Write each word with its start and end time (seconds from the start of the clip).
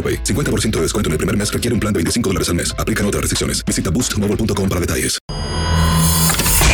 AroPay. 0.00 0.24
50% 0.24 0.70
de 0.70 0.82
descuento 0.82 1.08
en 1.08 1.12
el 1.12 1.18
primer 1.18 1.36
mes 1.36 1.52
requiere 1.52 1.74
un 1.74 1.80
plan 1.80 1.92
de 1.92 1.98
25 1.98 2.30
dólares 2.30 2.48
al 2.48 2.54
mes. 2.54 2.74
Aplican 2.78 3.04
otras 3.04 3.20
restricciones. 3.20 3.62
Visita 3.66 3.90
boostmobile.com 3.90 4.68
para 4.68 4.80
detalles. 4.80 5.18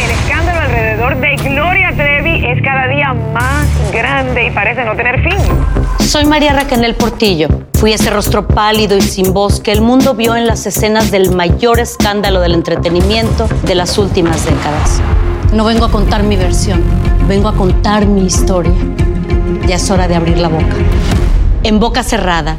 El 0.05 0.11
escándalo 0.11 0.61
alrededor 0.61 1.21
de 1.21 1.37
Gloria 1.37 1.93
Trevi 1.97 2.47
es 2.47 2.63
cada 2.63 2.87
día 2.87 3.15
más 3.33 3.67
grande 3.93 4.47
y 4.47 4.51
parece 4.51 4.85
no 4.85 4.95
tener 4.95 5.21
fin. 5.23 5.39
Soy 6.07 6.25
María 6.25 6.53
Raquel 6.53 6.95
Portillo. 6.95 7.49
Fui 7.75 7.93
ese 7.93 8.11
rostro 8.11 8.47
pálido 8.47 8.97
y 8.97 9.01
sin 9.01 9.33
voz 9.33 9.61
que 9.61 9.73
el 9.73 9.81
mundo 9.81 10.15
vio 10.15 10.37
en 10.37 10.47
las 10.47 10.67
escenas 10.67 11.11
del 11.11 11.35
mayor 11.35 11.81
escándalo 11.81 12.41
del 12.41 12.55
entretenimiento 12.55 13.49
de 13.65 13.75
las 13.75 13.99
últimas 13.99 14.45
décadas. 14.45 15.01
No 15.53 15.65
vengo 15.65 15.87
a 15.87 15.91
contar 15.91 16.23
mi 16.23 16.37
versión, 16.37 16.83
vengo 17.29 17.49
a 17.49 17.55
contar 17.55 18.07
mi 18.07 18.25
historia. 18.25 18.73
Ya 19.67 19.77
es 19.77 19.91
hora 19.91 20.07
de 20.07 20.15
abrir 20.15 20.39
la 20.39 20.49
boca. 20.49 20.77
En 21.63 21.81
boca 21.81 22.03
cerrada. 22.03 22.57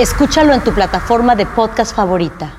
Escúchalo 0.00 0.54
en 0.54 0.64
tu 0.64 0.72
plataforma 0.72 1.36
de 1.36 1.44
podcast 1.44 1.94
favorita. 1.94 2.58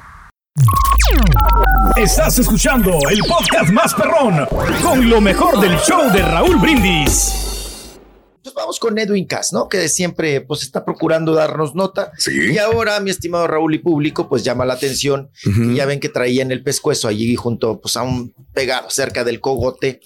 Estás 1.97 2.37
escuchando 2.37 2.91
el 3.09 3.19
podcast 3.21 3.71
más 3.71 3.95
perrón 3.95 4.45
con 4.83 5.09
lo 5.09 5.19
mejor 5.19 5.59
del 5.59 5.75
show 5.79 6.11
de 6.11 6.21
Raúl 6.21 6.57
Brindis. 6.57 7.97
Pues 8.43 8.53
vamos 8.53 8.79
con 8.79 8.95
Edwin 8.99 9.25
Cass, 9.25 9.53
¿no? 9.53 9.67
Que 9.67 9.89
siempre 9.89 10.41
pues 10.41 10.61
está 10.61 10.85
procurando 10.85 11.33
darnos 11.33 11.73
nota. 11.73 12.11
Y 12.27 12.59
ahora, 12.59 12.99
mi 12.99 13.09
estimado 13.09 13.47
Raúl 13.47 13.73
y 13.73 13.79
público, 13.79 14.29
pues 14.29 14.43
llama 14.43 14.63
la 14.63 14.75
atención. 14.75 15.31
Y 15.43 15.73
ya 15.73 15.87
ven 15.87 15.99
que 15.99 16.09
traía 16.09 16.43
en 16.43 16.51
el 16.51 16.61
pescuezo 16.61 17.07
allí 17.07 17.35
junto 17.35 17.81
pues 17.81 17.97
a 17.97 18.03
un 18.03 18.35
pegado 18.53 18.89
cerca 18.89 19.23
del 19.23 19.39
cogote 19.39 20.01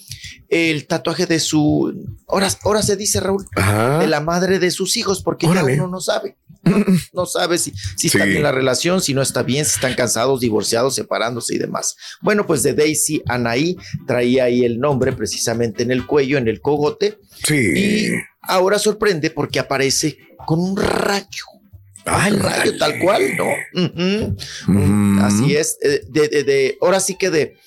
el 0.49 0.85
tatuaje 0.87 1.25
de 1.25 1.39
su 1.39 1.93
ahora, 2.27 2.47
ahora 2.63 2.81
se 2.83 2.95
dice 2.95 3.19
Raúl 3.19 3.45
de 3.99 4.07
la 4.07 4.21
madre 4.21 4.59
de 4.59 4.69
sus 4.71 4.95
hijos 4.97 5.21
porque 5.23 5.47
ya 5.47 5.63
uno 5.63 5.87
no 5.87 5.99
sabe. 5.99 6.37
No 7.13 7.25
sabe 7.27 7.57
si, 7.59 7.73
si 7.97 8.07
está 8.07 8.23
Sí. 8.23 8.29
bien 8.29 8.43
la 8.43 8.51
relación, 8.51 8.99
si 9.01 9.13
no 9.13 9.21
está 9.21 9.43
bien, 9.43 9.65
si 9.65 9.75
están 9.75 9.93
cansados, 9.93 10.39
divorciados, 10.39 10.95
separándose 10.95 11.55
y 11.55 11.57
demás. 11.59 11.95
Bueno, 12.21 12.47
pues 12.47 12.63
de 12.63 12.73
Daisy 12.73 13.21
Anaí 13.27 13.77
traía 14.07 14.45
ahí 14.45 14.63
el 14.65 14.79
nombre 14.79 15.11
precisamente 15.13 15.83
en 15.83 15.91
el 15.91 16.05
cuello, 16.07 16.37
en 16.39 16.47
el 16.47 16.61
cogote. 16.61 17.19
Y 17.49 18.09
ahora 18.41 18.79
sorprende 18.79 19.29
porque 19.29 19.59
aparece 19.59 20.17
con 20.47 20.59
un 20.59 20.75
rayo. 20.77 21.43
Ah, 22.07 22.27
el 22.27 22.39
rayo 22.39 22.77
tal 22.77 22.99
cual, 22.99 23.23
¿no? 23.37 23.45
Así 25.23 25.55
es. 25.55 25.77
eh, 25.81 26.01
De, 26.09 26.27
de- 26.29 26.43
de- 26.43 26.77
ahora 26.81 26.99
sí 26.99 27.15
que 27.17 27.29
de 27.29 27.57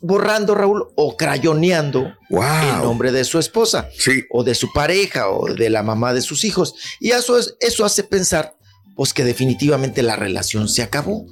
borrando, 0.00 0.54
Raúl, 0.54 0.88
o 0.96 1.16
crayoneando 1.16 2.12
el 2.28 2.82
nombre 2.82 3.10
de 3.10 3.24
su 3.24 3.38
esposa, 3.38 3.88
o 4.30 4.44
de 4.44 4.54
su 4.54 4.72
pareja, 4.72 5.30
o 5.30 5.52
de 5.52 5.70
la 5.70 5.82
mamá 5.82 6.12
de 6.12 6.20
sus 6.20 6.44
hijos. 6.44 6.74
Y 7.00 7.10
eso, 7.10 7.38
es, 7.38 7.56
eso 7.60 7.84
hace 7.84 8.04
pensar, 8.04 8.54
pues, 8.96 9.14
que 9.14 9.24
definitivamente 9.24 10.02
la 10.02 10.16
relación 10.16 10.68
se 10.68 10.82
acabó, 10.82 11.26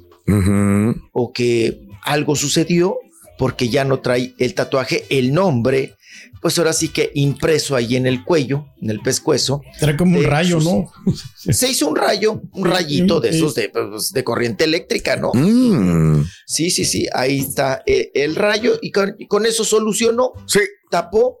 o 1.11 1.33
que 1.33 1.87
algo 2.03 2.35
sucedió 2.35 2.97
porque 3.37 3.69
ya 3.69 3.83
no 3.83 3.99
trae 3.99 4.33
el 4.37 4.53
tatuaje, 4.53 5.05
el 5.09 5.33
nombre, 5.33 5.97
pues 6.41 6.57
ahora 6.57 6.73
sí 6.73 6.89
que 6.89 7.11
impreso 7.15 7.75
ahí 7.75 7.95
en 7.95 8.05
el 8.07 8.23
cuello, 8.23 8.65
en 8.81 8.89
el 8.89 8.99
pescuezo. 9.01 9.61
Era 9.79 9.95
como 9.97 10.17
un 10.19 10.23
rayo, 10.25 10.59
sus- 10.59 10.65
¿no? 10.73 10.91
Se 11.53 11.69
hizo 11.69 11.87
un 11.87 11.95
rayo, 11.95 12.41
un 12.53 12.65
rayito 12.65 13.19
de 13.19 13.31
sí. 13.31 13.37
esos 13.37 13.55
de, 13.55 13.69
pues, 13.69 14.11
de 14.11 14.23
corriente 14.23 14.63
eléctrica, 14.63 15.15
¿no? 15.15 15.31
Mm. 15.33 16.25
Sí, 16.45 16.69
sí, 16.69 16.85
sí, 16.85 17.07
ahí 17.13 17.39
está 17.39 17.83
eh, 17.85 18.11
el 18.13 18.35
rayo 18.35 18.77
y 18.81 18.91
con, 18.91 19.15
y 19.17 19.27
con 19.27 19.45
eso 19.45 19.63
solucionó, 19.63 20.31
tapó 20.91 21.37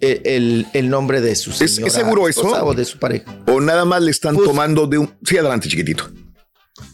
eh, 0.00 0.22
el, 0.24 0.66
el 0.72 0.88
nombre 0.88 1.20
de 1.20 1.34
su 1.34 1.50
¿Es, 1.50 1.56
señora 1.74 1.86
es 1.88 1.92
seguro 1.92 2.28
eso? 2.28 2.42
o 2.64 2.74
de 2.74 2.84
su 2.84 2.98
pareja. 2.98 3.42
¿O 3.46 3.60
nada 3.60 3.84
más 3.84 4.02
le 4.02 4.10
están 4.10 4.34
Pues 4.34 4.46
tomando 4.48 4.86
de 4.86 4.98
un... 4.98 5.14
Sí, 5.24 5.36
adelante, 5.36 5.68
chiquitito. 5.68 6.10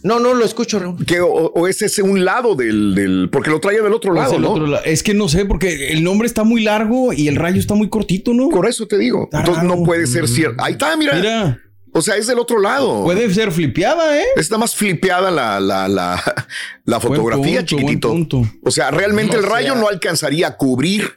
No, 0.03 0.21
no, 0.21 0.35
lo 0.35 0.45
escucho, 0.45 0.79
Raúl. 0.79 1.05
Que, 1.07 1.21
o, 1.21 1.29
o 1.29 1.69
es 1.69 1.83
ese 1.83 2.03
un 2.03 2.25
lado 2.25 2.55
del, 2.55 2.95
del... 2.95 3.29
Porque 3.31 3.51
lo 3.51 3.61
traía 3.61 3.83
del 3.83 3.93
otro 3.93 4.13
Pues 4.13 4.23
lado, 4.25 4.37
el 4.37 4.43
¿no? 4.43 4.51
otro 4.53 4.67
la- 4.67 4.79
es 4.81 5.03
que 5.03 5.15
no 5.15 5.29
sé, 5.29 5.45
porque 5.45 5.89
el 5.93 6.03
nombre 6.05 6.27
está 6.27 6.45
muy 6.45 6.63
largo 6.63 7.13
y 7.13 7.29
el 7.29 7.37
rayo 7.37 7.59
está 7.59 7.75
muy 7.75 7.89
cortito, 7.89 8.33
¿no? 8.35 8.49
Por 8.49 8.67
eso 8.69 8.87
te 8.87 8.99
digo. 8.99 9.29
Entonces 9.33 9.65
no 9.65 9.83
puede 9.85 10.07
ser 10.07 10.29
cierto. 10.29 10.63
Ahí 10.63 10.73
está, 10.73 10.97
mira. 10.97 11.15
Mira. 11.15 11.59
O 11.95 12.01
sea, 12.01 12.17
es 12.17 12.27
del 12.27 12.39
otro 12.39 12.59
lado. 12.59 13.03
Puede 13.05 13.33
ser 13.35 13.53
flipeada, 13.53 14.19
¿eh? 14.19 14.25
Está 14.37 14.57
más 14.57 14.75
flipeada 14.75 15.31
la, 15.31 15.61
la, 15.61 15.89
la, 15.89 16.23
la 16.85 17.01
fotografía, 17.01 17.61
punto, 17.61 17.77
buen 17.77 17.99
chiquitito. 18.01 18.43
O 18.65 18.71
sea, 18.71 18.91
realmente 18.91 19.35
No 19.37 19.43
el 19.43 19.47
rayo 19.49 19.73
sea- 19.75 19.81
no 19.83 19.89
alcanzaría 19.89 20.47
a 20.47 20.57
cubrir 20.57 21.11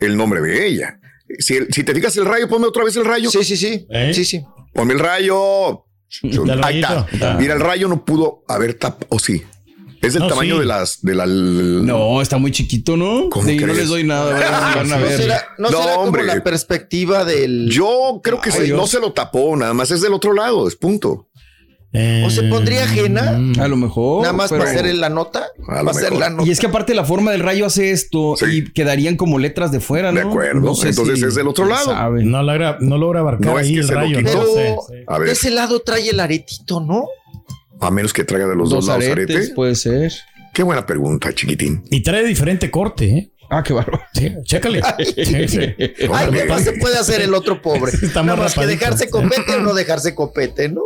el 0.00 0.16
nombre 0.16 0.40
de 0.42 0.66
ella. 0.66 1.00
Si, 1.38 1.56
el- 1.56 1.68
si 1.72 1.82
te 1.82 1.94
fijas 1.94 2.16
el 2.18 2.26
rayo, 2.26 2.46
ponme 2.48 2.66
otra 2.66 2.84
vez 2.84 2.94
el 2.96 3.04
rayo. 3.06 3.30
Sí, 3.30 3.42
sí, 3.44 3.56
sí. 3.56 3.86
Sí, 4.12 4.24
sí. 4.24 4.42
Ponme 4.74 4.92
el 4.92 4.98
rayo. 5.00 5.84
El 6.22 6.64
Ahí 6.64 6.80
está. 6.80 7.06
Mira, 7.38 7.54
el 7.54 7.60
rayo 7.60 7.88
no 7.88 8.04
pudo 8.04 8.44
haber 8.48 8.74
tapado. 8.74 9.06
O 9.10 9.18
sí. 9.18 9.42
Es 10.00 10.12
del 10.12 10.22
No, 10.22 10.28
tamaño 10.28 10.54
sí. 10.54 10.60
de 10.60 10.66
las. 10.66 11.02
De 11.02 11.14
la, 11.14 11.26
No, 11.26 12.22
está 12.22 12.38
muy 12.38 12.52
chiquito, 12.52 12.96
¿no? 12.96 13.28
¿Cómo 13.30 13.46
Sí, 13.48 13.56
no 13.56 13.66
les 13.72 13.88
doy 13.88 14.04
nada, 14.04 14.32
van, 14.76 14.92
a 14.92 14.96
¿No 14.96 15.02
ver. 15.02 15.16
será, 15.16 15.48
no 15.58 15.68
será 15.70 15.94
como 15.96 16.16
la 16.18 16.42
perspectiva 16.44 17.24
del... 17.24 17.68
Yo 17.68 18.20
creo 18.22 18.40
que 18.40 18.50
Ay, 18.50 18.70
no 18.70 18.86
se 18.86 19.00
lo 19.00 19.12
tapó, 19.12 19.56
nada 19.56 19.74
más 19.74 19.90
es 19.90 20.00
del 20.00 20.12
otro 20.12 20.32
lado, 20.34 20.68
es 20.68 20.76
punto. 20.76 21.27
¿O 22.24 22.28
se 22.30 22.42
pondría 22.44 22.84
ajena? 22.84 23.40
A 23.60 23.66
lo 23.68 23.76
mejor. 23.76 24.20
Nada 24.22 24.34
más 24.34 24.50
pero- 24.50 24.62
para 24.64 24.78
hacer 24.78 24.94
la 24.94 25.08
nota. 25.08 25.46
La. 25.66 26.36
Y 26.44 26.50
es 26.50 26.60
que 26.60 26.66
aparte 26.66 26.94
la 26.94 27.04
forma 27.04 27.30
del 27.32 27.40
rayo 27.40 27.64
hace 27.66 27.90
esto 27.92 28.34
y 28.50 28.64
quedarían 28.72 29.16
como 29.16 29.38
letras 29.38 29.72
de 29.72 29.80
fuera, 29.80 30.12
¿no? 30.12 30.20
De 30.20 30.26
acuerdo. 30.26 30.58
Entonces 30.58 31.22
es 31.22 31.34
del 31.34 31.48
otro 31.48 31.64
lado. 31.66 31.86
sabe. 31.90 32.24
No 32.24 32.42
logra, 32.42 32.76
no 32.80 32.98
logra 32.98 33.20
abarcar 33.20 33.46
No 33.46 33.58
es 33.58 33.66
ahí 33.66 33.74
que 33.74 33.80
el 33.80 33.86
se 33.86 33.94
lo 33.94 34.00
rayo. 34.00 34.18
quitó. 34.18 34.32
¿no? 34.34 34.44
Pero 34.54 34.76
Sí, 34.88 34.94
sí. 34.98 35.04
A 35.06 35.18
ver. 35.18 35.26
de 35.28 35.32
ese 35.32 35.50
lado 35.50 35.80
trae 35.80 36.08
el 36.10 36.20
aretito, 36.20 36.80
¿no? 36.80 37.06
A 37.80 37.90
menos 37.90 38.12
que 38.12 38.24
traiga 38.24 38.46
de 38.48 38.54
los 38.56 38.68
dos, 38.70 38.86
Dos 38.86 38.88
lados 38.98 39.10
aretes, 39.12 39.36
arete. 39.36 39.54
puede 39.54 39.74
ser. 39.74 40.12
Qué 40.52 40.62
buena 40.62 40.84
pregunta, 40.84 41.32
chiquitín. 41.32 41.84
Y 41.90 42.02
trae 42.02 42.24
diferente 42.24 42.70
corte, 42.70 43.04
¿eh? 43.10 43.30
Ah, 43.50 43.62
qué 43.62 43.72
bárbaro. 43.72 44.00
Sí, 44.12 44.30
chécale. 44.44 44.82
Sí, 45.16 45.48
sí. 45.48 45.58
Ay, 46.12 46.30
¿qué 46.32 46.44
más 46.46 46.62
se 46.64 46.72
puede 46.72 46.98
hacer 46.98 47.20
el 47.22 47.32
otro 47.34 47.62
pobre? 47.62 47.92
Está 48.02 48.22
Nada 48.22 48.36
más 48.36 48.56
más 48.56 48.66
que 48.66 48.66
dejarse 48.66 49.08
copete 49.08 49.54
o 49.56 49.60
no 49.60 49.74
dejarse 49.74 50.14
copete, 50.14 50.68
¿no? 50.68 50.82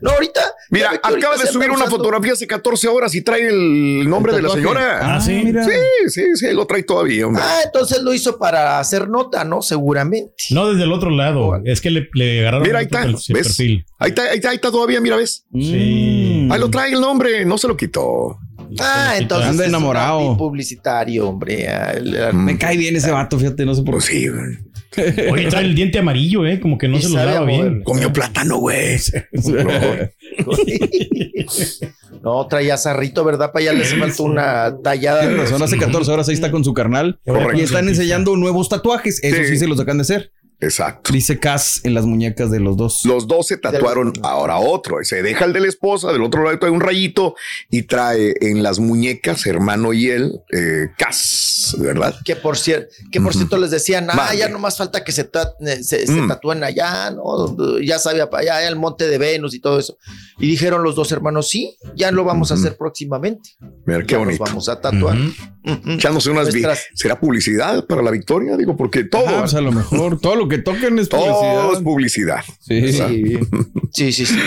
No, 0.00 0.10
ahorita. 0.10 0.40
Mira, 0.70 0.90
acaba 1.02 1.36
de 1.36 1.46
subir 1.46 1.70
una 1.70 1.86
fotografía 1.86 2.32
hace 2.32 2.46
14 2.46 2.88
horas 2.88 3.14
y 3.14 3.22
trae 3.22 3.48
el 3.48 4.08
nombre 4.08 4.32
¿El 4.32 4.38
de 4.38 4.42
la 4.48 4.54
señora. 4.54 5.14
Ah, 5.16 5.20
sí. 5.20 5.40
mira. 5.44 5.64
Sí, 5.64 5.70
sí, 6.08 6.22
sí, 6.34 6.52
lo 6.52 6.66
trae 6.66 6.82
todavía, 6.82 7.26
hombre. 7.26 7.42
Ah, 7.44 7.60
entonces 7.64 8.02
lo 8.02 8.12
hizo 8.14 8.38
para 8.38 8.78
hacer 8.80 9.08
nota, 9.08 9.44
¿no? 9.44 9.62
Seguramente. 9.62 10.34
No 10.50 10.68
desde 10.70 10.84
el 10.84 10.92
otro 10.92 11.10
lado. 11.10 11.60
Es 11.64 11.80
que 11.80 11.90
le, 11.90 12.08
le 12.14 12.40
agarraron 12.40 12.66
Mira, 12.66 12.78
ahí 12.80 12.86
está. 12.86 13.02
per- 13.02 13.12
¿Ves? 13.12 13.26
perfil. 13.28 13.84
Ahí 13.98 14.08
está, 14.10 14.22
ahí 14.22 14.36
está, 14.36 14.50
ahí 14.50 14.56
está 14.56 14.70
todavía, 14.70 15.00
mira, 15.00 15.16
¿ves? 15.16 15.44
Sí. 15.52 16.48
Ahí 16.50 16.58
lo 16.58 16.70
trae 16.70 16.92
el 16.92 17.00
nombre, 17.00 17.44
no 17.44 17.58
se 17.58 17.68
lo 17.68 17.76
quitó. 17.76 18.38
Ah, 18.78 19.14
entonces. 19.18 19.50
Anda 19.50 19.66
enamorado. 19.66 20.36
publicitario, 20.36 21.28
hombre. 21.28 21.68
Ah, 21.68 21.92
el- 21.96 22.34
Me 22.34 22.56
cae 22.58 22.76
bien 22.76 22.94
ese 22.96 23.10
vato, 23.10 23.38
fíjate, 23.38 23.64
no 23.66 23.74
sé 23.74 23.82
por 23.82 23.94
Pues 23.94 24.04
sí, 24.04 24.28
güey. 24.28 25.30
Oye, 25.30 25.46
trae 25.48 25.64
el 25.64 25.74
diente 25.74 25.98
amarillo, 26.00 26.44
¿eh? 26.46 26.58
Como 26.60 26.76
que 26.76 26.88
no 26.88 26.96
Y 26.98 27.02
se 27.02 27.08
lo 27.10 27.14
sabe 27.14 27.32
lava 27.32 27.46
a 27.46 27.48
bien. 27.48 27.82
Comió 27.84 28.12
plátano, 28.12 28.58
güey. 28.58 28.96
No, 32.22 32.46
traía 32.48 32.76
zarrito, 32.76 33.24
¿verdad? 33.24 33.50
Para 33.50 33.62
allá 33.70 33.72
les 33.72 33.94
faltó 33.94 34.24
una 34.24 34.76
tallada. 34.82 35.26
Razón, 35.30 35.62
hace 35.62 35.78
14 35.78 36.10
horas 36.10 36.28
ahí 36.28 36.34
está 36.34 36.50
con 36.50 36.64
su 36.64 36.74
carnal 36.74 37.18
Correcto. 37.24 37.56
y 37.56 37.62
están 37.62 37.88
enseñando 37.88 38.36
nuevos 38.36 38.68
tatuajes. 38.68 39.20
Eso 39.22 39.36
sí, 39.38 39.46
Sí. 39.48 39.56
se 39.58 39.66
los 39.66 39.80
acaban 39.80 39.98
de 39.98 40.02
hacer. 40.02 40.32
Exacto. 40.60 41.12
Dice 41.12 41.38
Cass 41.38 41.80
en 41.84 41.94
las 41.94 42.04
muñecas 42.04 42.50
de 42.50 42.60
los 42.60 42.76
dos. 42.76 43.02
Los 43.04 43.26
dos 43.26 43.46
se 43.46 43.56
tatuaron 43.56 44.12
ahora 44.22 44.58
otro. 44.58 44.98
Se 45.02 45.22
deja 45.22 45.44
el 45.46 45.52
de 45.52 45.60
la 45.60 45.68
esposa, 45.68 46.12
del 46.12 46.22
otro 46.22 46.44
lado 46.44 46.58
trae 46.58 46.70
un 46.70 46.80
rayito 46.80 47.34
y 47.70 47.82
trae 47.84 48.34
en 48.40 48.62
las 48.62 48.78
muñecas, 48.78 49.46
hermano 49.46 49.92
y 49.92 50.10
él, 50.10 50.40
eh, 50.52 50.88
Cass, 50.98 51.76
¿verdad? 51.78 52.14
Que 52.24 52.36
por, 52.36 52.56
cier- 52.56 52.88
que 53.10 53.20
por 53.20 53.34
cierto 53.34 53.56
les 53.56 53.70
decían, 53.70 54.08
ah, 54.10 54.34
ya 54.34 54.48
no 54.48 54.58
más 54.58 54.76
falta 54.76 55.02
que 55.04 55.12
se, 55.12 55.24
ta- 55.24 55.54
eh, 55.60 55.82
se, 55.82 56.06
se 56.06 56.12
Mm. 56.12 56.28
tatúen 56.28 56.62
allá, 56.64 57.10
¿no? 57.10 57.56
Ya 57.82 57.98
sabía, 57.98 58.28
allá 58.32 58.66
el 58.68 58.76
monte 58.76 59.08
de 59.08 59.18
Venus 59.18 59.54
y 59.54 59.60
todo 59.60 59.78
eso. 59.78 59.96
Y 60.38 60.46
dijeron 60.46 60.82
los 60.82 60.94
dos 60.94 61.10
hermanos, 61.12 61.48
sí, 61.48 61.76
ya 61.96 62.10
lo 62.12 62.24
vamos 62.24 62.50
a 62.50 62.54
hacer 62.54 62.76
próximamente. 62.76 63.50
Mira 63.86 64.00
qué 64.00 64.12
Ya 64.12 64.18
nos 64.18 64.26
bonito. 64.26 64.44
vamos 64.44 64.68
a 64.68 64.80
tatuar. 64.80 65.16
Ujú. 65.18 65.90
Echándose 65.92 66.30
unas 66.30 66.48
Nuestras- 66.52 66.86
¿Será 66.94 67.18
publicidad 67.20 67.86
para 67.86 68.02
la 68.02 68.10
victoria? 68.10 68.56
Digo, 68.56 68.76
porque 68.76 69.04
todo, 69.04 69.24
Ah, 69.28 69.40
pues 69.40 69.54
a 69.54 69.60
lo 69.60 69.72
mejor 69.72 70.18
todo 70.20 70.36
lo 70.36 70.48
que 70.50 70.58
toquen 70.58 70.98
es 70.98 71.08
todo 71.08 71.22
publicidad. 71.22 71.72
es 71.72 71.78
publicidad. 71.80 72.44
Sí. 72.60 73.38
Sí, 73.92 74.12
sí, 74.12 74.24
sí. 74.24 74.38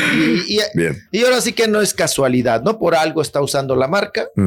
Y, 0.47 0.53
y- 0.55 0.59
Bien. 0.73 0.97
y 1.11 1.21
ahora 1.25 1.41
sí 1.41 1.51
que 1.51 1.67
no 1.67 1.81
es 1.81 1.93
casualidad, 1.93 2.63
¿no? 2.63 2.79
Por 2.79 2.95
algo 2.95 3.21
está 3.21 3.41
usando 3.41 3.75
la 3.75 3.89
marca 3.89 4.27
y 4.37 4.39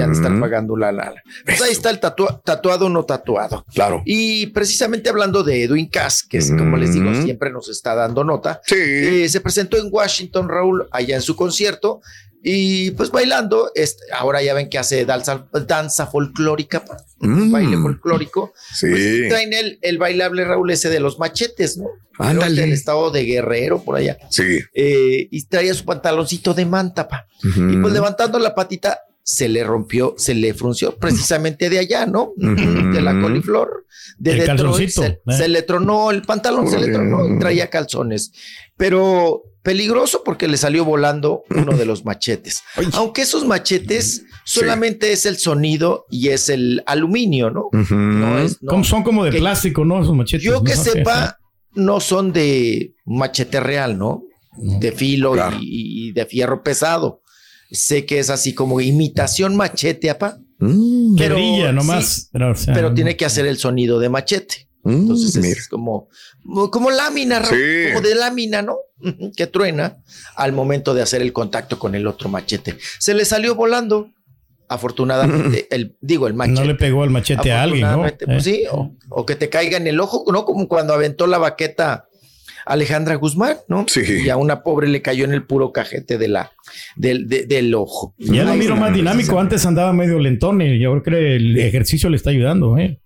han 0.00 0.12
de 0.12 0.12
estar 0.12 0.38
pagando 0.38 0.76
la 0.76 0.92
lana. 0.92 1.20
Pues 1.44 1.60
ahí 1.60 1.72
está 1.72 1.90
el 1.90 1.98
tatua- 1.98 2.40
tatuado 2.44 2.86
o 2.86 2.88
no 2.88 3.04
tatuado. 3.04 3.64
Claro. 3.74 4.02
Y 4.04 4.46
precisamente 4.48 5.10
hablando 5.10 5.42
de 5.42 5.64
Edwin 5.64 5.88
Cass, 5.88 6.22
que 6.22 6.38
es, 6.38 6.50
como 6.52 6.76
les 6.76 6.94
digo, 6.94 7.12
siempre 7.24 7.50
nos 7.50 7.68
está 7.68 7.96
dando 7.96 8.22
nota, 8.22 8.60
Sí. 8.64 8.76
eh, 8.78 9.28
se 9.28 9.40
presentó 9.40 9.76
en 9.76 9.88
Washington, 9.90 10.48
Raúl, 10.48 10.86
allá 10.92 11.16
en 11.16 11.22
su 11.22 11.34
concierto. 11.34 12.00
Y 12.46 12.90
pues 12.90 13.10
bailando, 13.10 13.70
este, 13.74 14.04
ahora 14.12 14.42
ya 14.42 14.52
ven 14.52 14.68
que 14.68 14.78
hace 14.78 15.06
danza, 15.06 15.46
danza 15.66 16.06
folclórica, 16.06 16.84
pa, 16.84 16.98
Mm. 17.20 17.50
baile 17.50 17.76
folclórico. 17.78 18.52
Sí. 18.74 18.86
Pues, 18.90 19.28
traen 19.30 19.54
el, 19.54 19.78
el 19.80 19.96
bailable 19.96 20.44
Raúl 20.44 20.70
ese 20.70 20.90
de 20.90 21.00
los 21.00 21.18
machetes, 21.18 21.78
¿no? 21.78 21.86
Ándale. 22.18 22.60
Del 22.60 22.72
estado 22.72 23.10
de 23.10 23.24
Guerrero, 23.24 23.82
por 23.82 23.96
allá. 23.96 24.18
Sí. 24.30 24.58
Eh, 24.74 25.26
y 25.30 25.44
traía 25.46 25.72
su 25.72 25.86
pantaloncito 25.86 26.52
de 26.52 26.66
manta, 26.66 27.08
pa. 27.08 27.26
Y 27.42 27.76
pues 27.78 27.94
levantando 27.94 28.38
la 28.38 28.54
patita, 28.54 29.00
se 29.22 29.48
le 29.48 29.64
rompió, 29.64 30.14
se 30.18 30.34
le 30.34 30.52
frunció 30.52 30.96
precisamente 30.96 31.70
de 31.70 31.78
allá, 31.78 32.04
¿no? 32.04 32.34
De 32.36 33.00
la 33.00 33.18
coliflor. 33.22 33.86
De 34.18 34.32
El 34.32 34.38
Detroit, 34.40 34.58
calzoncito, 34.60 35.02
se, 35.02 35.06
¿eh? 35.08 35.20
se 35.38 35.48
le 35.48 35.62
tronó 35.62 36.10
el 36.10 36.20
pantalón, 36.22 36.68
se 36.70 36.78
le 36.78 36.92
tronó 36.92 37.26
y 37.34 37.38
traía 37.38 37.70
calzones. 37.70 38.32
Pero 38.76 39.44
peligroso 39.64 40.22
porque 40.24 40.46
le 40.46 40.56
salió 40.56 40.84
volando 40.84 41.42
uno 41.50 41.76
de 41.76 41.84
los 41.86 42.04
machetes. 42.04 42.62
Aunque 42.92 43.22
esos 43.22 43.44
machetes 43.44 44.22
solamente 44.44 45.10
es 45.12 45.26
el 45.26 45.38
sonido 45.38 46.04
y 46.10 46.28
es 46.28 46.48
el 46.48 46.82
aluminio, 46.86 47.50
¿no? 47.50 47.70
No 47.90 48.38
es, 48.38 48.62
no. 48.62 48.84
Son 48.84 49.02
como 49.02 49.24
de 49.24 49.30
Que- 49.32 49.38
plástico, 49.38 49.84
¿no? 49.84 50.00
Esos 50.02 50.14
machetes. 50.14 50.44
Yo 50.44 50.62
que 50.62 50.76
¿no? 50.76 50.82
sepa, 50.84 51.38
no 51.72 51.98
son 51.98 52.32
de 52.32 52.94
machete 53.06 53.58
real, 53.58 53.98
¿no? 53.98 54.22
De 54.56 54.92
filo 54.92 55.32
Claro. 55.32 55.56
y, 55.60 56.08
y 56.08 56.12
de 56.12 56.26
fierro 56.26 56.62
pesado. 56.62 57.22
Sé 57.72 58.06
que 58.06 58.20
es 58.20 58.30
así 58.30 58.54
como 58.54 58.80
imitación 58.80 59.56
machete, 59.56 60.10
apa. 60.10 60.36
Mm. 60.60 61.16
Que 61.16 61.22
pero 61.24 61.34
brilla 61.34 61.72
nomás. 61.72 62.04
sí, 62.06 62.22
pero, 62.32 62.52
o 62.52 62.54
sea, 62.54 62.72
pero 62.74 62.90
no- 62.90 62.94
tiene 62.94 63.16
que 63.16 63.24
hacer 63.24 63.46
el 63.46 63.56
sonido 63.58 63.98
de 63.98 64.08
machete. 64.10 64.68
Mm, 64.84 64.90
Entonces 64.92 65.34
es, 65.36 65.42
mira. 65.42 65.60
como, 65.70 66.08
como 66.70 66.90
lámina, 66.90 67.42
Sí. 67.44 67.54
como 67.94 68.06
de 68.06 68.14
lámina, 68.14 68.62
¿no? 68.62 68.76
Que 69.36 69.46
truena 69.46 69.96
al 70.36 70.52
momento 70.52 70.94
de 70.94 71.02
hacer 71.02 71.22
el 71.22 71.32
contacto 71.32 71.78
con 71.78 71.94
el 71.94 72.06
otro 72.06 72.28
machete. 72.28 72.76
Se 72.98 73.14
le 73.14 73.24
salió 73.24 73.54
volando. 73.54 74.10
Afortunadamente, 74.68 75.68
el, 75.70 75.96
digo, 76.00 76.26
el 76.26 76.34
machete. 76.34 76.60
No 76.60 76.66
le 76.66 76.74
pegó 76.74 77.04
el 77.04 77.10
machete 77.10 77.52
a 77.52 77.62
alguien, 77.62 77.82
¿no? 77.82 78.00
Pues 78.02 78.14
Eh. 78.26 78.40
sí, 78.40 78.64
o, 78.70 78.94
o 79.10 79.26
que 79.26 79.36
te 79.36 79.50
caiga 79.50 79.76
en 79.76 79.86
el 79.86 80.00
ojo, 80.00 80.24
¿no? 80.32 80.44
Como 80.46 80.68
cuando 80.68 80.94
aventó 80.94 81.26
la 81.26 81.36
baqueta 81.38 82.06
Alejandra 82.64 83.16
Guzmán, 83.16 83.58
¿no? 83.68 83.84
Sí. 83.88 84.00
Y 84.24 84.30
a 84.30 84.38
una 84.38 84.62
pobre 84.62 84.88
le 84.88 85.02
cayó 85.02 85.26
en 85.26 85.32
el 85.34 85.44
puro 85.46 85.70
cajete 85.70 86.16
de 86.16 86.28
la, 86.28 86.52
del, 86.96 87.28
de- 87.28 87.44
del 87.44 87.74
ojo. 87.74 88.14
Ya 88.18 88.44
lo 88.44 88.54
miro 88.54 88.74
más 88.74 88.94
dinámico. 88.94 89.38
Antes 89.38 89.66
andaba 89.66 89.92
medio 89.92 90.18
lentón 90.18 90.62
y 90.62 90.78
yo 90.80 90.90
creo 91.02 91.18
que 91.20 91.36
el 91.36 91.58
ejercicio 91.58 92.08
le 92.08 92.16
está 92.16 92.30
ayudando, 92.30 92.78
¿eh? 92.78 93.00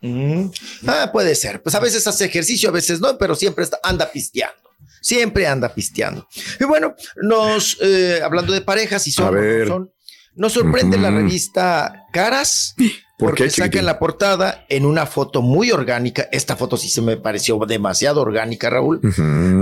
Mm. 0.00 0.46
Ah, 0.86 1.10
puede 1.12 1.34
ser. 1.34 1.62
Pues 1.62 1.74
a 1.74 1.80
veces 1.80 2.06
hace 2.06 2.24
ejercicio, 2.24 2.68
a 2.68 2.72
veces 2.72 3.00
no, 3.00 3.16
pero 3.18 3.34
siempre 3.34 3.64
está, 3.64 3.78
anda 3.82 4.10
pisteando. 4.10 4.70
Siempre 5.00 5.46
anda 5.46 5.72
pisteando. 5.72 6.26
Y 6.58 6.64
bueno, 6.64 6.94
nos, 7.22 7.78
eh, 7.80 8.20
hablando 8.24 8.52
de 8.52 8.60
parejas 8.60 9.06
y 9.06 9.12
son, 9.12 9.34
no 9.34 9.66
son, 9.66 9.92
nos 10.34 10.52
sorprende 10.52 10.98
la 10.98 11.10
revista 11.10 12.06
Caras. 12.12 12.74
¿Por 13.18 13.30
porque 13.30 13.48
sacan 13.48 13.70
chiquitín? 13.70 13.86
la 13.86 13.98
portada 13.98 14.66
en 14.68 14.84
una 14.84 15.06
foto 15.06 15.40
muy 15.40 15.70
orgánica. 15.70 16.28
Esta 16.32 16.54
foto 16.54 16.76
sí 16.76 16.90
se 16.90 17.00
me 17.00 17.16
pareció 17.16 17.58
demasiado 17.66 18.20
orgánica, 18.20 18.68
Raúl. 18.68 19.00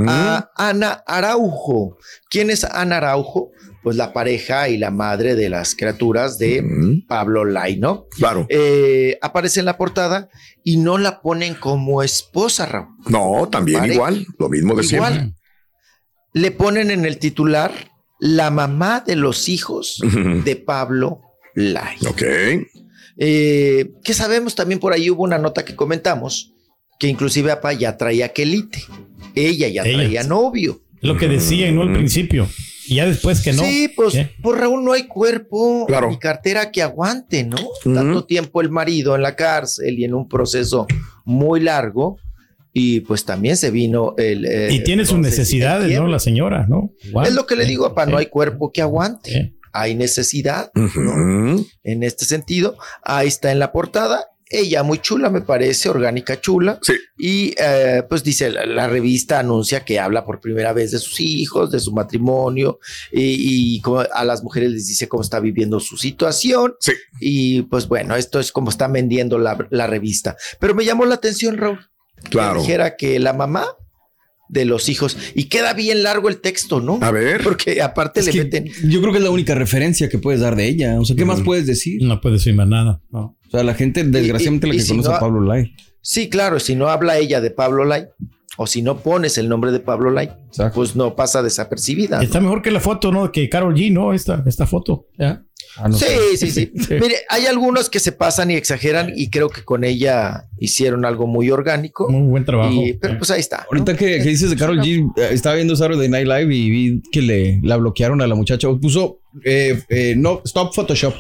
A 0.08 0.50
Ana 0.56 1.04
Araujo. 1.06 1.98
¿Quién 2.28 2.50
es 2.50 2.64
Ana 2.64 2.96
Araujo? 2.96 3.52
Pues 3.84 3.96
la 3.96 4.14
pareja 4.14 4.70
y 4.70 4.78
la 4.78 4.90
madre 4.90 5.36
de 5.36 5.50
las 5.50 5.74
criaturas 5.74 6.38
de. 6.38 6.64
Pablo 7.06 7.44
Lai, 7.44 7.76
¿no? 7.76 8.06
Claro. 8.08 8.46
Eh, 8.48 9.18
aparece 9.20 9.60
en 9.60 9.66
la 9.66 9.76
portada 9.76 10.30
y 10.64 10.78
no 10.78 10.96
la 10.96 11.20
ponen 11.20 11.54
como 11.54 12.02
esposa, 12.02 12.64
Raúl. 12.64 12.88
No, 13.08 13.46
también 13.50 13.84
igual. 13.84 14.26
Lo 14.38 14.48
mismo 14.48 14.74
de 14.74 14.82
siempre. 14.84 15.12
Igual. 15.12 15.34
Le 16.32 16.50
ponen 16.50 16.90
en 16.90 17.04
el 17.04 17.18
titular 17.18 17.72
la 18.18 18.50
mamá 18.50 19.04
de 19.06 19.16
los 19.16 19.50
hijos 19.50 20.00
de 20.44 20.56
Pablo 20.56 21.20
Lai. 21.54 21.96
Ok. 22.08 22.22
Eh, 23.18 23.92
que 24.02 24.14
sabemos 24.14 24.54
también 24.54 24.80
por 24.80 24.94
ahí 24.94 25.10
hubo 25.10 25.22
una 25.22 25.38
nota 25.38 25.64
que 25.64 25.76
comentamos 25.76 26.52
que 26.98 27.06
inclusive 27.08 27.52
apa 27.52 27.72
ya 27.74 27.96
traía 27.98 28.30
quelite. 28.30 28.82
Ella 29.34 29.68
ya 29.68 29.82
Ella. 29.82 29.98
traía 29.98 30.22
novio. 30.22 30.80
Lo 31.02 31.18
que 31.18 31.28
decían, 31.28 31.74
¿no? 31.74 31.82
Al 31.82 31.92
principio. 31.92 32.48
Y 32.86 32.96
ya 32.96 33.06
después 33.06 33.40
que 33.40 33.52
no. 33.52 33.62
Sí, 33.62 33.88
pues, 33.94 34.12
¿Qué? 34.14 34.30
pues 34.42 34.58
Raúl 34.60 34.84
no 34.84 34.92
hay 34.92 35.06
cuerpo 35.06 35.86
Claro. 35.86 36.08
ni 36.10 36.18
cartera 36.18 36.70
que 36.70 36.82
aguante, 36.82 37.44
¿no? 37.44 37.56
Tanto 37.82 38.24
tiempo 38.26 38.60
el 38.60 38.70
marido 38.70 39.14
en 39.14 39.22
la 39.22 39.36
cárcel 39.36 39.98
y 39.98 40.04
en 40.04 40.14
un 40.14 40.28
proceso 40.28 40.86
muy 41.24 41.60
largo. 41.60 42.18
Y 42.76 43.00
pues 43.00 43.24
también 43.24 43.56
se 43.56 43.70
vino 43.70 44.14
el. 44.18 44.44
eh, 44.46 44.68
Y 44.72 44.82
tiene 44.82 45.06
sus 45.06 45.18
necesidades, 45.18 45.96
¿no? 45.98 46.08
La 46.08 46.18
señora, 46.18 46.66
¿no? 46.68 46.90
Es 47.24 47.32
lo 47.32 47.46
que 47.46 47.54
le 47.56 47.66
digo, 47.66 47.88
papá, 47.88 48.06
no 48.06 48.16
hay 48.16 48.26
cuerpo 48.26 48.72
que 48.72 48.82
aguante. 48.82 49.36
Eh. 49.38 49.54
Hay 49.72 49.94
necesidad. 49.94 50.70
¿no? 50.74 51.56
En 51.84 52.02
este 52.02 52.24
sentido, 52.24 52.76
ahí 53.02 53.28
está 53.28 53.50
en 53.52 53.58
la 53.60 53.70
portada. 53.72 54.26
Ella 54.50 54.82
muy 54.82 54.98
chula, 54.98 55.30
me 55.30 55.40
parece, 55.40 55.88
orgánica 55.88 56.40
chula. 56.40 56.78
Sí. 56.82 56.92
Y 57.18 57.54
eh, 57.58 58.02
pues 58.08 58.22
dice, 58.22 58.50
la, 58.50 58.66
la 58.66 58.86
revista 58.88 59.38
anuncia 59.38 59.84
que 59.84 59.98
habla 59.98 60.24
por 60.24 60.40
primera 60.40 60.72
vez 60.72 60.90
de 60.92 60.98
sus 60.98 61.18
hijos, 61.20 61.70
de 61.70 61.80
su 61.80 61.92
matrimonio, 61.92 62.78
y, 63.10 63.76
y 63.76 63.80
como 63.80 64.00
a 64.00 64.24
las 64.24 64.42
mujeres 64.42 64.70
les 64.70 64.86
dice 64.86 65.08
cómo 65.08 65.22
está 65.22 65.40
viviendo 65.40 65.80
su 65.80 65.96
situación. 65.96 66.74
Sí. 66.80 66.92
Y 67.20 67.62
pues 67.62 67.88
bueno, 67.88 68.14
esto 68.16 68.38
es 68.38 68.52
como 68.52 68.70
están 68.70 68.92
vendiendo 68.92 69.38
la, 69.38 69.66
la 69.70 69.86
revista. 69.86 70.36
Pero 70.60 70.74
me 70.74 70.84
llamó 70.84 71.04
la 71.06 71.14
atención, 71.16 71.56
Raúl, 71.56 71.80
Claro. 72.30 72.54
que 72.54 72.60
dijera 72.60 72.96
que 72.96 73.18
la 73.18 73.32
mamá 73.32 73.66
de 74.48 74.66
los 74.66 74.88
hijos, 74.90 75.16
y 75.34 75.44
queda 75.44 75.72
bien 75.72 76.02
largo 76.02 76.28
el 76.28 76.40
texto, 76.40 76.78
¿no? 76.80 76.98
A 77.00 77.10
ver. 77.10 77.42
Porque 77.42 77.80
aparte 77.82 78.20
Es 78.20 78.26
le 78.32 78.44
meten... 78.44 78.70
yo 78.84 79.00
creo 79.00 79.10
que 79.10 79.18
es 79.18 79.24
la 79.24 79.30
única 79.30 79.54
referencia 79.54 80.08
que 80.08 80.18
puedes 80.18 80.42
dar 80.42 80.54
de 80.54 80.68
ella. 80.68 81.00
O 81.00 81.04
sea, 81.04 81.16
¿qué 81.16 81.24
más 81.24 81.40
puedes 81.40 81.66
decir? 81.66 82.02
No 82.02 82.20
puede 82.20 82.34
decir 82.36 82.54
más 82.54 82.68
nada. 82.68 83.00
No. 83.10 83.36
O 83.54 83.56
sea, 83.56 83.64
la 83.64 83.74
gente, 83.74 84.02
desgraciadamente, 84.04 84.66
y- 84.66 84.70
la 84.70 84.74
y 84.74 84.78
que 84.78 84.84
si 84.84 84.90
conoce 84.90 85.08
no- 85.10 85.14
a 85.14 85.20
Pablo 85.20 85.40
Lai. 85.42 85.74
Sí, 86.00 86.28
claro, 86.28 86.58
si 86.60 86.74
no 86.74 86.88
habla 86.88 87.18
ella 87.18 87.40
de 87.40 87.50
Pablo 87.50 87.84
Lai, 87.84 88.08
o 88.56 88.66
si 88.66 88.82
no 88.82 88.98
pones 88.98 89.38
el 89.38 89.48
nombre 89.48 89.72
de 89.72 89.80
Pablo 89.80 90.10
Lai, 90.10 90.30
Exacto. 90.48 90.74
pues 90.76 90.94
no 90.96 91.16
pasa 91.16 91.42
desapercibida. 91.42 92.18
¿no? 92.18 92.22
Está 92.22 92.40
mejor 92.40 92.62
que 92.62 92.70
la 92.70 92.80
foto, 92.80 93.10
¿no? 93.10 93.32
Que 93.32 93.48
Carol 93.48 93.74
G, 93.74 93.92
¿no? 93.92 94.12
Esta, 94.12 94.42
esta 94.46 94.66
foto. 94.66 95.06
¿ya? 95.18 95.42
Ah, 95.76 95.88
no 95.88 95.96
sí, 95.96 96.06
sí, 96.36 96.50
sí, 96.52 96.70
Sí. 96.86 96.94
Mire, 97.00 97.16
hay 97.30 97.46
algunos 97.46 97.90
que 97.90 97.98
se 97.98 98.12
pasan 98.12 98.50
y 98.52 98.54
exageran 98.54 99.12
y 99.16 99.28
creo 99.30 99.48
que 99.48 99.64
con 99.64 99.82
ella 99.82 100.44
hicieron 100.58 101.04
algo 101.04 101.26
muy 101.26 101.50
orgánico. 101.50 102.08
Muy 102.10 102.28
buen 102.28 102.44
trabajo. 102.44 102.70
y- 102.72 102.92
pero 102.92 103.18
pues 103.18 103.30
ahí 103.32 103.40
está. 103.40 103.58
¿no? 103.58 103.64
Ahorita 103.72 103.96
que, 103.96 104.18
que 104.18 104.28
dices 104.28 104.50
de 104.50 104.56
Carol 104.56 104.78
G, 104.80 105.10
eh, 105.16 105.28
estaba 105.32 105.56
viendo 105.56 105.74
Saturday 105.74 106.08
Night 106.08 106.26
Live 106.28 106.54
y 106.54 106.70
vi 106.70 107.02
que 107.10 107.22
le 107.22 107.60
la 107.62 107.76
bloquearon 107.76 108.20
a 108.22 108.26
la 108.28 108.34
muchacha. 108.36 108.68
Puso 108.80 109.20
eh, 109.44 109.80
eh, 109.88 110.14
no 110.16 110.42
stop 110.44 110.72
Photoshop 110.74 111.14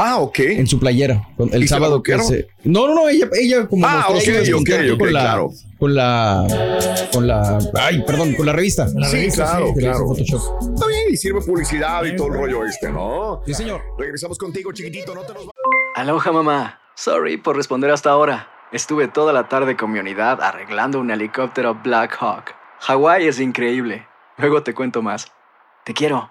Ah, 0.00 0.18
ok. 0.18 0.38
en 0.40 0.66
su 0.66 0.78
playera 0.78 1.28
el 1.38 1.46
¿Y 1.46 1.50
se 1.52 1.58
la 1.58 1.66
sábado 1.66 2.02
que 2.02 2.18
se. 2.20 2.48
No, 2.64 2.86
no, 2.86 2.94
no, 2.94 3.08
ella, 3.08 3.28
ella 3.40 3.66
como 3.66 3.86
Ah, 3.86 4.06
ok, 4.08 4.20
descontento 4.20 4.94
ok, 4.94 5.00
con 5.00 5.12
la, 5.12 5.20
claro. 5.20 5.50
con 5.78 5.94
la, 5.94 7.08
con 7.12 7.26
la, 7.26 7.58
ay, 7.80 8.02
perdón, 8.06 8.34
con 8.34 8.46
la 8.46 8.52
revista. 8.52 8.86
La 8.94 9.08
Sí, 9.08 9.16
revista, 9.16 9.44
claro, 9.44 9.66
hizo 9.70 9.74
claro. 9.78 9.98
Photoshop. 10.06 10.72
Está 10.74 10.86
bien, 10.86 11.02
y 11.10 11.16
sirve 11.16 11.40
publicidad 11.40 12.04
y 12.04 12.14
todo 12.16 12.28
el 12.28 12.34
rollo 12.34 12.64
este, 12.64 12.90
¿no? 12.90 13.42
Sí, 13.46 13.54
señor. 13.54 13.80
Regresamos 13.98 14.38
contigo, 14.38 14.72
chiquitito, 14.72 15.14
no 15.14 15.22
te 15.22 15.34
nos 15.34 15.48
Aloha 15.96 16.32
mamá. 16.32 16.80
Sorry 16.94 17.36
por 17.36 17.56
responder 17.56 17.90
hasta 17.90 18.10
ahora. 18.10 18.48
Estuve 18.70 19.08
toda 19.08 19.32
la 19.32 19.48
tarde 19.48 19.76
con 19.76 19.90
mi 19.90 19.98
unidad 19.98 20.42
arreglando 20.42 21.00
un 21.00 21.10
helicóptero 21.10 21.74
Black 21.82 22.16
Hawk. 22.20 22.54
Hawái 22.80 23.26
es 23.26 23.40
increíble. 23.40 24.06
Luego 24.36 24.62
te 24.62 24.74
cuento 24.74 25.02
más. 25.02 25.26
Te 25.84 25.94
quiero. 25.94 26.30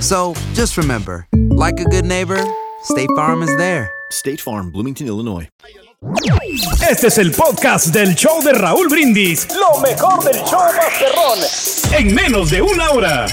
So 0.00 0.34
just 0.54 0.76
remember, 0.76 1.26
like 1.50 1.78
a 1.80 1.84
good 1.84 2.04
neighbor, 2.04 2.42
State 2.84 3.08
Farm 3.16 3.42
is 3.42 3.54
there. 3.56 3.90
State 4.10 4.40
Farm, 4.40 4.70
Bloomington, 4.72 5.06
Illinois. 5.06 5.48
Este 6.90 7.08
es 7.08 7.18
el 7.18 7.30
podcast 7.32 7.88
del 7.88 8.14
show 8.14 8.42
de 8.42 8.52
Raúl 8.52 8.88
Brindis. 8.88 9.46
Lo 9.54 9.80
mejor 9.80 10.24
del 10.24 10.42
show 10.44 10.60
Masterrón. 10.74 11.38
En 11.98 12.14
menos 12.14 12.50
de 12.50 12.62
una 12.62 12.90
hora. 12.90 13.26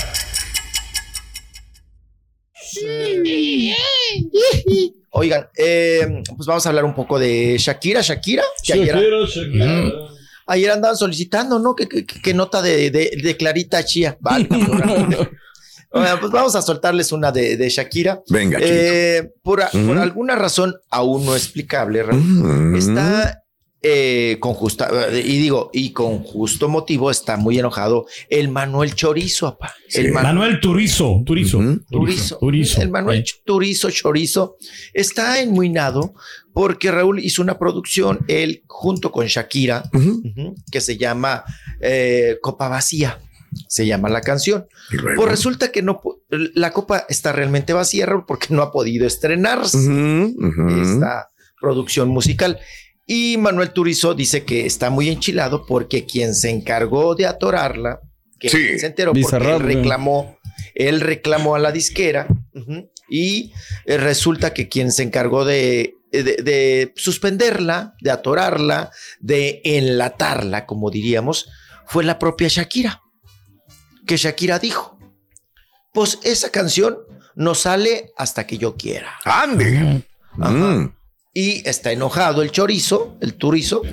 Oigan, 5.11 5.47
eh, 5.57 6.21
pues 6.35 6.45
vamos 6.45 6.65
a 6.65 6.69
hablar 6.69 6.85
un 6.85 6.93
poco 6.93 7.17
de 7.17 7.57
Shakira, 7.57 8.01
Shakira. 8.01 8.43
Shakira, 8.61 8.99
Shakira. 9.25 9.65
Mm. 9.65 9.91
Ayer 10.47 10.71
andaban 10.71 10.95
solicitando, 10.97 11.59
¿no? 11.59 11.75
Que, 11.75 11.87
que- 11.87 12.05
que 12.05 12.33
nota 12.33 12.61
de, 12.61 12.89
de- 12.91 13.11
de 13.21 13.37
Clarita 13.37 13.83
Chía. 13.83 14.17
Vale. 14.19 14.47
Bueno, 15.91 16.17
pues 16.19 16.31
vamos 16.31 16.55
a 16.55 16.61
soltarles 16.61 17.11
una 17.11 17.31
de, 17.31 17.57
de 17.57 17.69
Shakira. 17.69 18.21
Venga, 18.29 18.59
Eh, 18.61 19.29
por, 19.41 19.61
alguna 19.61 20.35
razón 20.35 20.75
aún 20.89 21.25
no 21.25 21.35
explicable, 21.35 22.03
Raúl, 22.03 22.21
Mm. 22.21 22.75
está 22.75 23.43
eh, 23.83 24.37
con 24.41 24.53
justa, 24.53 24.89
y 25.13 25.37
digo, 25.37 25.69
y 25.71 25.91
con 25.91 26.23
justo 26.23 26.67
motivo 26.67 27.09
está 27.11 27.37
muy 27.37 27.57
enojado 27.59 28.05
el 28.27 28.49
Manuel 28.49 28.95
Chorizo, 28.95 29.47
apá. 29.47 29.73
El 29.93 30.11
Manu- 30.11 30.23
Manuel 30.23 30.59
Turizo. 30.59 31.21
Turizo. 31.25 31.59
Turizo. 31.89 32.37
Turizo. 32.39 32.81
El 32.81 32.89
Manuel 32.89 33.23
Turizo 33.45 33.89
Chorizo 33.91 34.57
está 34.93 35.39
enmuinado 35.39 36.15
porque 36.53 36.91
Raúl 36.91 37.19
hizo 37.19 37.41
una 37.41 37.59
producción, 37.59 38.25
él 38.27 38.63
junto 38.67 39.11
con 39.11 39.27
Shakira, 39.27 39.83
que 40.71 40.81
se 40.81 40.97
llama 40.97 41.43
eh, 41.79 42.39
Copa 42.41 42.67
Vacía. 42.67 43.19
Se 43.67 43.85
llama 43.85 44.09
la 44.09 44.21
canción. 44.21 44.67
Pues 45.15 45.29
resulta 45.29 45.71
que 45.71 45.81
no, 45.81 46.01
la 46.29 46.71
copa 46.71 47.05
está 47.09 47.31
realmente 47.31 47.73
vacía, 47.73 48.07
porque 48.27 48.47
no 48.53 48.61
ha 48.61 48.71
podido 48.71 49.05
estrenarse 49.07 49.77
esta 50.81 51.29
producción 51.59 52.09
musical. 52.09 52.59
Y 53.05 53.37
Manuel 53.37 53.71
Turizo 53.71 54.13
dice 54.13 54.43
que 54.43 54.65
está 54.65 54.89
muy 54.89 55.09
enchilado 55.09 55.65
porque 55.65 56.05
quien 56.05 56.35
se 56.35 56.49
encargó 56.49 57.15
de 57.15 57.25
atorarla, 57.25 58.01
que 58.39 58.49
Sí. 58.49 58.79
se 58.79 58.87
enteró 58.87 59.13
porque 59.13 59.37
él 59.37 59.59
reclamó, 59.61 60.37
él 60.75 61.01
reclamó 61.01 61.55
a 61.55 61.59
la 61.59 61.71
disquera 61.71 62.27
y 63.09 63.53
eh, 63.85 63.97
resulta 63.97 64.53
que 64.53 64.67
quien 64.67 64.91
se 64.91 65.03
encargó 65.03 65.45
de, 65.45 65.93
de- 66.11 66.21
de 66.43 66.93
suspenderla, 66.97 67.95
de 68.01 68.11
atorarla, 68.11 68.91
de 69.21 69.61
enlatarla, 69.63 70.65
como 70.65 70.91
diríamos, 70.91 71.49
fue 71.85 72.03
la 72.03 72.19
propia 72.19 72.49
Shakira. 72.49 73.01
Que 74.07 74.17
Shakira 74.17 74.57
dijo, 74.57 74.97
pues 75.93 76.19
esa 76.23 76.49
canción 76.49 76.97
no 77.35 77.53
sale 77.53 78.11
hasta 78.17 78.47
que 78.47 78.57
yo 78.57 78.75
quiera. 78.75 79.13
Ande. 79.25 80.03
Mm. 80.35 80.89
Y 81.33 81.67
está 81.69 81.91
enojado 81.91 82.41
el 82.41 82.51
chorizo, 82.51 83.15
el 83.21 83.35
turizo, 83.35 83.83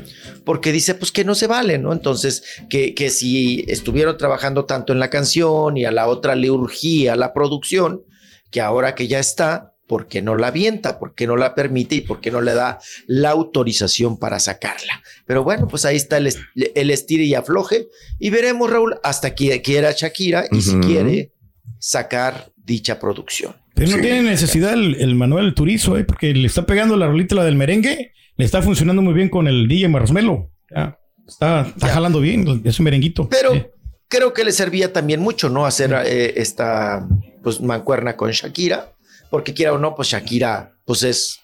porque 0.47 0.73
dice 0.73 0.95
pues 0.95 1.13
que 1.13 1.25
no 1.25 1.35
se 1.35 1.47
vale, 1.47 1.77
¿no? 1.77 1.93
Entonces, 1.93 2.43
que, 2.71 2.95
que 2.95 3.11
si 3.11 3.67
estuvieron 3.69 4.17
trabajando 4.17 4.65
tanto 4.65 4.95
en 4.95 4.99
la 4.99 5.11
canción 5.11 5.77
y 5.77 5.85
a 5.85 5.91
la 5.91 6.07
otra 6.07 6.35
le 6.37 6.51
urgía 6.51 7.17
la 7.17 7.35
producción, 7.35 8.03
que 8.51 8.63
ahora 8.63 8.95
que 8.95 9.09
ya 9.09 9.19
está, 9.19 9.74
¿por 9.87 10.07
qué 10.09 10.23
no 10.23 10.37
la 10.37 10.49
avienta? 10.49 10.99
¿Por 10.99 11.15
qué 11.15 11.27
no 11.27 11.37
la 11.37 11.55
permite? 11.55 11.97
¿Y 11.97 12.01
por 12.01 12.21
qué 12.21 12.31
no 12.31 12.41
le 12.41 12.55
da 12.55 12.79
la 13.07 13.31
autorización 13.31 14.19
para 14.19 14.39
sacarla? 14.41 15.03
Pero 15.27 15.45
bueno, 15.45 15.69
pues 15.69 15.85
ahí 15.85 15.97
está 15.97 16.17
el, 16.19 16.27
est- 16.29 16.41
el 16.75 16.91
estire 16.91 17.25
y 17.25 17.35
afloje 17.35 17.89
y 18.19 18.31
veremos, 18.31 18.71
Raúl, 18.71 18.97
hasta 19.03 19.35
que 19.35 19.61
quiera 19.63 19.93
Shakira 19.93 20.45
y 20.51 20.61
si 20.63 20.77
quiere 20.81 21.33
sacar 21.79 22.51
dicha 22.57 22.99
producción. 22.99 23.55
Pero 23.75 23.91
no 23.97 24.03
tiene 24.03 24.23
necesidad 24.23 24.73
el, 24.73 24.95
el 25.01 25.15
Manuel 25.17 25.53
Turizo, 25.55 25.99
¿eh? 25.99 26.05
porque 26.05 26.33
le 26.33 26.47
está 26.47 26.65
pegando 26.65 26.97
la 26.97 27.07
rolita 27.09 27.35
la 27.35 27.45
del 27.45 27.57
merengue. 27.57 28.13
Le 28.37 28.45
está 28.45 28.63
funcionando 28.63 29.03
muy 29.03 29.15
bien 29.15 29.29
con 29.29 29.47
el 29.49 29.67
DJ 29.69 29.89
Marshmello. 29.89 30.51
Ya, 30.75 30.99
está, 31.27 31.63
está 31.69 31.89
jalando 31.89 32.21
bien 32.21 32.63
ese 32.65 32.83
merenguito. 32.83 33.29
Pero 33.29 33.73
creo 34.09 34.33
que 34.33 34.45
le 34.45 34.53
servía 34.53 34.93
también 34.93 35.21
mucho, 35.21 35.49
¿no? 35.51 35.67
Hacer 35.67 35.93
eh, 36.07 36.35
esta 36.37 37.07
pues 37.43 37.61
mancuerna 37.61 38.17
con 38.17 38.31
Shakira, 38.31 38.93
porque 39.31 39.55
quiera 39.55 39.73
o 39.73 39.79
no, 39.79 39.95
pues 39.95 40.09
Shakira 40.09 40.77
pues 40.85 41.03
es 41.03 41.41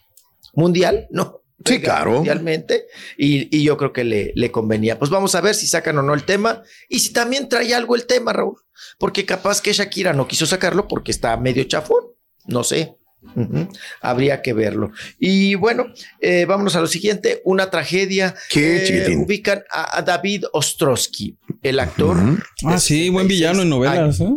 mundial, 0.54 1.06
¿no? 1.10 1.42
Sí, 1.64 1.80
claro. 1.80 2.12
Mundialmente, 2.12 2.86
y, 3.18 3.54
y 3.54 3.62
yo 3.62 3.76
creo 3.76 3.92
que 3.92 4.02
le, 4.04 4.32
le 4.34 4.50
convenía. 4.50 4.98
Pues 4.98 5.10
vamos 5.10 5.34
a 5.34 5.42
ver 5.42 5.54
si 5.54 5.66
sacan 5.66 5.98
o 5.98 6.02
no 6.02 6.14
el 6.14 6.24
tema, 6.24 6.62
y 6.88 7.00
si 7.00 7.12
también 7.12 7.48
trae 7.50 7.74
algo 7.74 7.94
el 7.96 8.06
tema, 8.06 8.32
Raúl, 8.32 8.56
porque 8.98 9.26
capaz 9.26 9.60
que 9.60 9.72
Shakira 9.74 10.14
no 10.14 10.26
quiso 10.26 10.46
sacarlo 10.46 10.88
porque 10.88 11.10
está 11.10 11.36
medio 11.36 11.64
chafón, 11.64 12.02
no 12.46 12.64
sé. 12.64 12.96
Habría 14.00 14.40
que 14.40 14.54
verlo. 14.54 14.92
Y 15.18 15.54
bueno, 15.54 15.88
eh, 16.20 16.46
vámonos 16.46 16.74
a 16.76 16.80
lo 16.80 16.86
siguiente. 16.86 17.42
Una 17.44 17.68
tragedia. 17.68 18.34
¿Qué, 18.48 19.10
Eh, 19.10 19.16
ubican 19.18 19.62
a, 19.70 19.98
a 19.98 20.02
David 20.02 20.44
Ostrowski, 20.54 21.36
el 21.62 21.80
actor. 21.80 22.16
Ah, 22.64 22.78
sí, 22.78 23.10
buen 23.10 23.28
villano 23.28 23.60
en 23.60 23.68
novelas. 23.68 24.20
¿eh? 24.20 24.30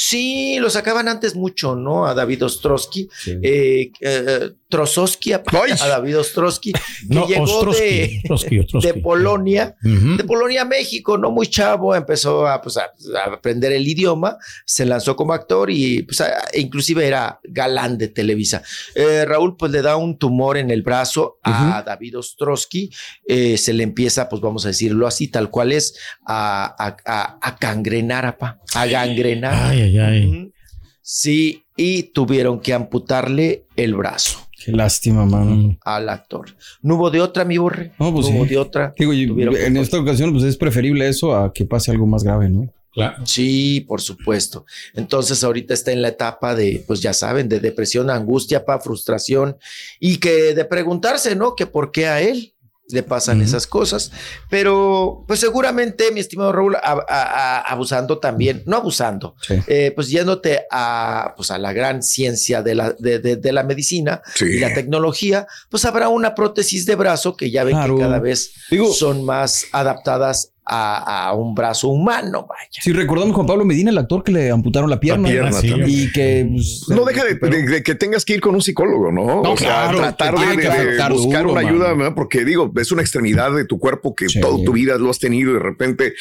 Sí, 0.00 0.60
lo 0.60 0.70
sacaban 0.70 1.08
antes 1.08 1.34
mucho, 1.34 1.74
¿no? 1.74 2.06
A 2.06 2.14
David 2.14 2.44
Ostrowski, 2.44 3.10
eh, 3.26 3.90
eh, 4.00 4.50
Trozowski, 4.68 5.32
a, 5.32 5.42
a 5.80 5.88
David 5.88 6.18
Ostrowski, 6.18 6.72
que 6.72 6.80
No, 7.08 7.26
llegó 7.26 7.44
Ostrowski, 7.44 7.84
de, 7.84 8.20
Ostrowski, 8.24 8.58
Ostrowski. 8.58 8.92
de 8.92 8.94
Polonia, 9.00 9.76
de 9.82 10.24
Polonia 10.24 10.62
a 10.62 10.64
México, 10.64 11.16
no 11.16 11.30
muy 11.30 11.46
chavo, 11.46 11.94
empezó 11.94 12.46
a, 12.46 12.60
pues, 12.60 12.76
a- 12.76 12.90
a 13.18 13.32
aprender 13.32 13.72
el 13.72 13.86
idioma, 13.88 14.36
se 14.66 14.84
lanzó 14.84 15.16
como 15.16 15.32
actor 15.32 15.70
y 15.70 16.02
pues, 16.02 16.20
a- 16.20 16.44
e 16.52 16.60
inclusive 16.60 17.06
era 17.06 17.40
galán 17.44 17.96
de 17.98 18.08
Televisa. 18.08 18.62
Eh, 18.94 19.24
Raúl 19.24 19.56
pues 19.56 19.72
le 19.72 19.80
da 19.82 19.96
un 19.96 20.18
tumor 20.18 20.58
en 20.58 20.70
el 20.70 20.82
brazo 20.82 21.38
a 21.42 21.82
David 21.84 22.18
Ostrowski, 22.18 22.90
eh, 23.26 23.56
se 23.56 23.72
le 23.72 23.82
empieza, 23.84 24.28
pues 24.28 24.42
vamos 24.42 24.64
a 24.64 24.68
decirlo 24.68 25.06
así, 25.06 25.28
tal 25.28 25.50
cual 25.50 25.72
es, 25.72 25.94
a, 26.26 26.66
a, 26.78 26.96
a- 27.06 27.38
a 27.40 27.56
gangrenar, 27.58 28.26
apa, 28.26 28.60
a 28.74 28.86
gangrenar. 28.86 29.54
Ay, 29.72 29.80
ay, 29.82 29.98
ay. 29.98 30.52
Sí, 31.00 31.64
y 31.74 32.02
tuvieron 32.12 32.60
que 32.60 32.74
amputarle 32.74 33.64
el 33.76 33.94
brazo 33.94 34.47
Qué 34.64 34.72
lástima, 34.72 35.24
mano. 35.24 35.76
al 35.84 36.08
actor. 36.08 36.56
No 36.82 36.96
hubo 36.96 37.10
de 37.10 37.20
otra, 37.20 37.44
mi 37.44 37.58
borre. 37.58 37.92
No, 37.98 38.12
pues 38.12 38.26
hubo 38.26 38.44
sí. 38.44 38.50
de 38.50 38.58
otra. 38.58 38.92
Digo, 38.98 39.12
y 39.12 39.24
en 39.24 39.76
esta 39.76 40.00
ocasión, 40.00 40.32
pues 40.32 40.44
es 40.44 40.56
preferible 40.56 41.08
eso 41.08 41.36
a 41.36 41.52
que 41.52 41.64
pase 41.64 41.90
algo 41.90 42.06
más 42.06 42.24
grave, 42.24 42.48
¿no? 42.48 42.72
Claro. 42.92 43.24
Sí, 43.24 43.84
por 43.86 44.00
supuesto. 44.00 44.64
Entonces 44.94 45.44
ahorita 45.44 45.74
está 45.74 45.92
en 45.92 46.02
la 46.02 46.08
etapa 46.08 46.54
de, 46.54 46.82
pues 46.86 47.00
ya 47.00 47.12
saben, 47.12 47.48
de 47.48 47.60
depresión, 47.60 48.10
angustia, 48.10 48.64
pa, 48.64 48.80
frustración 48.80 49.56
y 50.00 50.16
que 50.16 50.54
de 50.54 50.64
preguntarse, 50.64 51.36
¿no? 51.36 51.54
Que 51.54 51.66
por 51.66 51.92
qué 51.92 52.08
a 52.08 52.20
él 52.20 52.54
le 52.90 53.02
pasan 53.02 53.42
esas 53.42 53.66
cosas. 53.66 54.10
Pero 54.48 55.24
pues 55.26 55.40
seguramente, 55.40 56.10
mi 56.10 56.20
estimado 56.20 56.52
Raúl, 56.52 56.76
a- 56.76 56.80
a- 56.82 57.04
a- 57.08 57.60
abusando 57.60 58.18
también, 58.18 58.62
no 58.66 58.76
abusando, 58.78 59.34
eh, 59.66 59.92
pues 59.94 60.08
yéndote 60.08 60.62
a, 60.70 61.34
pues 61.36 61.50
a 61.50 61.58
la 61.58 61.72
gran 61.72 62.02
ciencia 62.02 62.62
de 62.62 62.74
la, 62.74 62.92
de, 62.98 63.18
de- 63.18 63.36
de 63.36 63.52
la 63.52 63.62
medicina 63.62 64.22
y 64.40 64.58
la 64.58 64.72
tecnología, 64.72 65.46
pues 65.70 65.84
habrá 65.84 66.08
una 66.08 66.34
prótesis 66.34 66.86
de 66.86 66.94
brazo 66.96 67.36
que 67.36 67.50
ya 67.50 67.64
ven 67.64 67.76
Claro. 67.76 67.96
que 67.96 68.02
cada 68.02 68.18
vez 68.20 68.52
son 68.94 69.24
más 69.24 69.66
adaptadas 69.72 70.52
a, 70.68 71.28
a 71.28 71.32
un 71.34 71.54
brazo 71.54 71.88
humano, 71.88 72.46
vaya. 72.48 72.68
Si 72.70 72.92
recordamos 72.92 73.34
Juan 73.34 73.46
Pablo 73.46 73.64
Medina, 73.64 73.90
el 73.90 73.98
actor 73.98 74.22
que 74.22 74.32
le 74.32 74.50
amputaron 74.50 74.90
la 74.90 75.00
pierna. 75.00 75.28
Sí. 75.52 75.72
Y 75.86 76.12
que. 76.12 76.46
pues, 76.52 76.84
No 76.88 77.04
deja 77.04 77.24
de, 77.24 77.34
de- 77.34 77.62
de 77.68 77.82
que 77.82 77.94
tengas 77.94 78.24
que 78.24 78.34
ir 78.34 78.40
con 78.40 78.54
un 78.54 78.62
psicólogo, 78.62 79.10
¿no? 79.10 79.42
No, 79.42 79.52
o 79.52 79.56
sea, 79.56 79.88
claro, 79.90 79.98
tratar 79.98 80.34
de, 80.38 81.08
buscar 81.10 81.42
duro, 81.44 81.52
una 81.52 81.60
ayuda, 81.68 81.94
¿verdad? 81.94 82.14
porque 82.14 82.44
digo, 82.44 82.70
es 82.76 82.92
una 82.92 83.02
extremidad 83.02 83.52
de 83.52 83.64
tu 83.64 83.78
cuerpo 83.78 84.14
que 84.14 84.26
toda 84.40 84.62
tu 84.64 84.72
vida 84.72 84.96
lo 84.98 85.10
has 85.10 85.18
tenido 85.18 85.50
y 85.50 85.54
de 85.54 85.60
repente, 85.60 86.14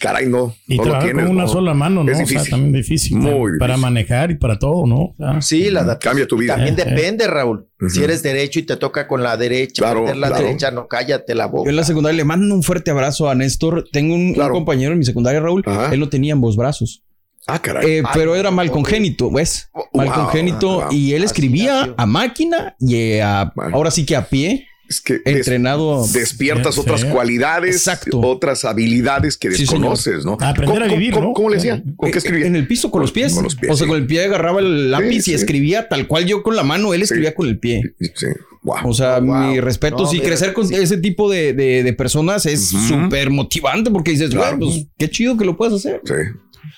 caray, 0.00 0.26
no, 0.26 0.54
Y 0.66 0.76
no 0.76 0.82
lo 0.84 0.90
trabajar 0.90 1.08
tienes. 1.10 1.24
con 1.26 1.34
una 1.36 1.44
¿no? 1.44 1.48
sola 1.48 1.74
mano, 1.74 2.04
¿no? 2.04 2.10
Es 2.12 2.16
O 2.16 2.18
sea, 2.18 2.26
difícil. 2.26 2.50
también 2.50 2.72
difícil. 2.72 3.16
Muy 3.16 3.24
para- 3.24 3.36
difícil. 3.38 3.58
Para 3.58 3.76
manejar 3.76 4.30
y 4.30 4.34
para 4.36 4.58
todo, 4.58 4.86
¿no? 4.86 4.96
O 4.96 5.14
sea, 5.18 5.40
Sí, 5.42 5.70
la 5.70 5.80
adaptación. 5.80 6.10
Cambia 6.12 6.26
tu 6.28 6.36
vida. 6.36 6.54
También 6.56 6.78
Eh, 6.78 6.82
eh. 6.82 6.84
depende, 6.90 7.26
Raúl. 7.26 7.66
Si 7.88 8.02
eres 8.02 8.22
derecho 8.22 8.58
y 8.60 8.62
te 8.62 8.76
toca 8.76 9.06
con 9.06 9.22
la 9.22 9.36
derecha, 9.36 9.82
Claro, 9.82 10.02
meter 10.02 10.16
la 10.16 10.28
claro. 10.28 10.44
derecha, 10.44 10.70
no 10.70 10.86
cállate 10.88 11.34
la 11.34 11.46
boca. 11.46 11.64
Yo 11.66 11.70
en 11.70 11.76
la 11.76 11.84
secundaria 11.84 12.16
le 12.16 12.24
mando 12.24 12.54
un 12.54 12.62
fuerte 12.62 12.90
abrazo 12.90 13.28
a 13.28 13.34
Néstor. 13.34 13.86
Tengo 13.92 14.14
un, 14.14 14.28
un 14.40 14.48
compañero 14.50 14.92
en 14.92 14.98
mi 14.98 15.04
secundaria, 15.04 15.40
Raúl. 15.40 15.62
Él 15.92 16.00
no 16.00 16.08
tenía 16.08 16.32
ambos 16.34 16.56
brazos. 16.56 17.02
Ah, 17.46 17.58
caray. 17.60 17.98
Eh, 17.98 18.02
pero 18.14 18.34
era 18.36 18.50
mal 18.50 18.70
congénito, 18.70 19.30
¿ves? 19.30 19.68
Mal 19.92 20.06
Wow. 20.06 20.14
congénito. 20.14 20.80
Wow. 20.80 20.92
Y 20.92 21.12
él 21.12 21.24
escribía 21.24 21.92
a 21.94 22.06
máquina 22.06 22.74
y 22.80 23.18
a, 23.18 23.52
ahora 23.72 23.90
sí 23.90 24.06
que 24.06 24.16
a 24.16 24.26
pie. 24.28 24.66
Es 24.88 25.00
que 25.00 25.20
entrenado. 25.24 26.06
despiertas 26.12 26.76
otras 26.78 27.04
cualidades, 27.06 27.88
otras 28.12 28.64
habilidades 28.64 29.36
que 29.38 29.50
Sí, 29.52 29.62
desconoces, 29.62 30.24
¿no? 30.24 30.32
Aprender 30.40 30.64
¿Cómo- 30.66 30.84
a 30.84 30.88
vivir, 30.88 31.12
cómo- 31.14 31.28
¿no? 31.28 31.32
¿Cómo 31.32 31.48
le 31.50 31.56
decía? 31.56 31.82
¿Con 31.96 32.10
qué 32.10 32.18
escribía? 32.18 32.46
En 32.46 32.56
el 32.56 32.66
piso 32.66 32.90
con 32.90 33.00
los 33.00 33.10
pies. 33.12 33.32
Con 33.34 33.44
los 33.44 33.54
pies, 33.56 33.72
o 33.72 33.76
sea, 33.76 33.86
sí. 33.86 33.88
con 33.90 33.98
el 34.00 34.06
pie 34.06 34.24
agarraba 34.24 34.60
el 34.60 34.90
lápiz 34.90 35.08
Sí, 35.10 35.16
y 35.16 35.22
sí. 35.22 35.34
escribía 35.34 35.88
tal 35.88 36.06
cual 36.06 36.26
yo 36.26 36.42
con 36.42 36.54
la 36.54 36.62
mano, 36.64 36.92
él 36.94 37.02
escribía 37.02 37.34
con 37.34 37.48
el 37.48 37.58
pie. 37.58 37.94
Sí. 38.14 38.26
Wow. 38.62 38.76
O 38.84 38.94
sea, 38.94 39.20
mi 39.20 39.60
respeto. 39.60 39.98
No, 40.04 40.06
sí, 40.06 40.16
mira, 40.16 40.28
crecer 40.28 40.52
con 40.54 40.72
ese 40.72 40.96
tipo 40.98 41.30
de, 41.30 41.52
de- 41.54 41.82
de 41.82 41.92
personas 41.92 42.46
es 42.46 42.72
Ujú. 42.72 42.82
súper 43.04 43.30
motivante 43.30 43.90
porque 43.90 44.10
dices, 44.12 44.30
Claro. 44.30 44.56
güey, 44.58 44.70
pues 44.70 44.86
qué 44.98 45.10
chido 45.10 45.36
que 45.36 45.44
lo 45.44 45.56
puedas 45.56 45.74
hacer. 45.74 46.00
Sí. 46.04 46.14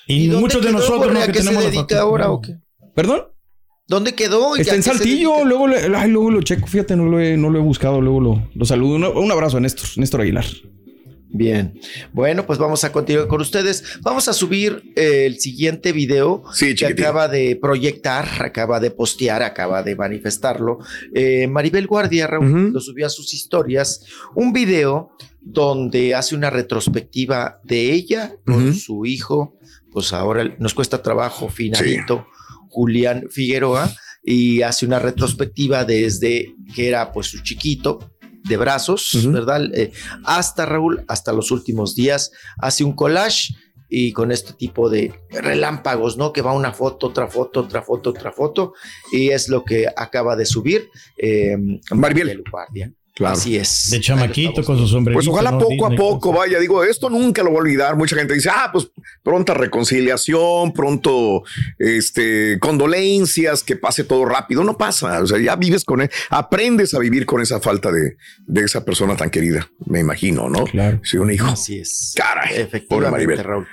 Y, 0.07 0.27
muchos 0.29 0.63
de 0.63 0.71
nosotros? 0.71 1.13
¿no? 1.13 1.19
¿A 1.21 1.25
que 1.25 1.31
qué 1.33 1.39
se 1.39 1.45
tenemos 1.45 1.63
la 1.63 1.69
dedica 1.71 1.99
ahora 1.99 2.29
o 2.31 2.41
qué? 2.41 2.55
¿Perdón? 2.95 3.21
¿Dónde 3.87 4.13
quedó? 4.15 4.55
Está 4.55 4.71
¿Ya 4.71 4.75
en 4.75 4.83
Saltillo, 4.83 5.45
luego, 5.45 5.67
le- 5.67 5.95
ay, 5.95 6.09
luego 6.11 6.29
lo 6.31 6.41
checo, 6.41 6.67
fíjate, 6.67 6.95
no 6.95 7.05
lo 7.05 7.19
he, 7.19 7.37
no 7.37 7.49
lo 7.49 7.57
he 7.59 7.61
buscado, 7.61 8.01
luego 8.01 8.19
lo, 8.19 8.49
lo 8.53 8.65
saludo. 8.65 8.95
Un, 8.95 9.03
un 9.05 9.31
abrazo 9.31 9.57
a 9.57 9.59
Néstor, 9.61 9.87
Néstor 9.97 10.21
Aguilar. 10.21 10.45
Bien. 11.29 11.79
Bueno, 12.13 12.45
pues 12.45 12.57
vamos 12.57 12.83
a 12.85 12.91
continuar 12.91 13.27
con 13.27 13.41
ustedes. 13.41 13.83
Vamos 14.01 14.27
a 14.27 14.33
subir 14.33 14.93
eh, 14.95 15.25
el 15.25 15.39
siguiente 15.39 15.91
video 15.91 16.43
que 16.77 16.85
acaba 16.85 17.27
de 17.27 17.57
proyectar, 17.61 18.25
acaba 18.39 18.79
de 18.79 18.91
postear, 18.91 19.43
acaba 19.43 19.83
de 19.83 19.95
manifestarlo. 19.95 20.79
Eh, 21.13 21.47
Maribel 21.47 21.85
Guardia 21.85 22.27
Raúl, 22.27 22.71
lo 22.71 22.79
subió 22.79 23.05
a 23.05 23.09
sus 23.09 23.33
historias. 23.33 24.05
Un 24.35 24.53
video 24.53 25.11
donde 25.41 26.15
hace 26.15 26.33
una 26.33 26.49
retrospectiva 26.49 27.59
de 27.63 27.91
ella 27.93 28.33
con 28.45 28.73
su 28.73 29.05
hijo. 29.05 29.57
Pues 29.91 30.13
ahora 30.13 30.55
nos 30.59 30.73
cuesta 30.73 31.01
trabajo, 31.03 31.49
finalito, 31.49 32.25
Julián 32.77 33.23
Figueroa, 33.31 33.91
y 34.23 34.61
hace 34.61 34.85
una 34.85 34.99
retrospectiva 34.99 35.83
desde 35.83 36.53
que 36.75 36.87
era 36.87 37.11
pues 37.11 37.25
su 37.27 37.41
chiquito 37.41 38.13
de 38.43 38.55
brazos, 38.55 39.27
¿verdad? 39.31 39.73
Eh, 39.73 39.91
hasta 40.25 40.67
Raúl, 40.67 41.03
hasta 41.07 41.33
los 41.33 41.49
últimos 41.49 41.95
días, 41.95 42.31
hace 42.59 42.83
un 42.83 42.93
collage 42.93 43.55
y 43.89 44.11
con 44.11 44.31
este 44.31 44.53
tipo 44.53 44.89
de 44.89 45.11
relámpagos, 45.31 46.17
¿no? 46.17 46.33
Que 46.33 46.43
va 46.43 46.53
una 46.53 46.71
foto, 46.71 47.07
otra 47.07 47.27
foto, 47.27 47.61
otra 47.61 47.81
foto, 47.81 48.11
otra 48.11 48.31
foto, 48.31 48.73
y 49.11 49.29
es 49.29 49.49
lo 49.49 49.63
que 49.63 49.87
acaba 49.87 50.35
de 50.35 50.45
subir 50.45 50.87
eh, 51.17 51.57
Maribel 51.91 52.43
Guardia. 52.51 52.93
Claro. 53.17 53.35
Así 53.35 53.57
es. 53.57 53.89
De 53.89 53.99
chamaquito 53.99 54.63
con 54.63 54.77
su 54.77 54.87
sombrerito. 54.87 55.17
Pues 55.17 55.27
ojalá 55.27 55.49
¿no? 55.49 55.57
poco 55.57 55.87
a 55.87 55.89
poco, 55.89 56.31
vaya, 56.31 56.59
digo, 56.59 56.83
esto 56.83 57.09
nunca 57.09 57.41
lo 57.41 57.49
voy 57.49 57.57
a 57.57 57.61
olvidar. 57.61 57.95
Mucha 57.95 58.15
gente 58.15 58.35
dice, 58.35 58.51
ah, 58.53 58.69
pues 58.71 58.91
pronta 59.23 59.55
reconciliación, 59.55 60.71
pronto, 60.71 61.41
este, 61.79 62.59
condolencias, 62.59 63.63
que 63.63 63.75
pase 63.75 64.03
todo 64.03 64.23
rápido. 64.23 64.63
No 64.63 64.77
pasa, 64.77 65.19
o 65.19 65.25
sea, 65.25 65.39
ya 65.39 65.55
vives 65.55 65.83
con 65.83 66.01
él, 66.01 66.11
aprendes 66.29 66.93
a 66.93 66.99
vivir 66.99 67.25
con 67.25 67.41
esa 67.41 67.59
falta 67.59 67.91
de, 67.91 68.17
de 68.45 68.61
esa 68.61 68.85
persona 68.85 69.17
tan 69.17 69.31
querida, 69.31 69.67
me 69.87 69.99
imagino, 69.99 70.47
¿no? 70.47 70.65
Claro. 70.65 71.01
Sí, 71.03 71.17
un 71.17 71.31
hijo. 71.31 71.47
Así 71.47 71.79
es. 71.79 72.13
Caray, 72.15 72.49
pobre 72.49 72.61
Efectivamente, 72.61 73.11
Maribel. 73.11 73.43
Raúl. 73.43 73.67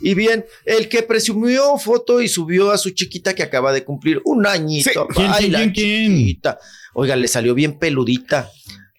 Y 0.00 0.14
bien, 0.14 0.44
el 0.64 0.88
que 0.88 1.04
presumió 1.04 1.78
foto 1.78 2.20
y 2.20 2.26
subió 2.26 2.72
a 2.72 2.78
su 2.78 2.90
chiquita 2.90 3.34
que 3.34 3.44
acaba 3.44 3.72
de 3.72 3.84
cumplir 3.84 4.20
un 4.24 4.48
añito. 4.48 5.06
¿Quién, 5.14 5.30
Ay, 5.30 5.38
quién, 5.38 5.52
la 5.52 5.58
quién, 5.60 5.72
quién? 5.72 6.40
Oiga, 6.94 7.16
le 7.16 7.28
salió 7.28 7.54
bien 7.54 7.78
peludita. 7.78 8.50